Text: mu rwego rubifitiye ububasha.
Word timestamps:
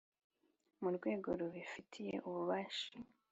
mu 0.81 0.89
rwego 0.95 1.29
rubifitiye 1.39 2.15
ububasha. 2.27 2.89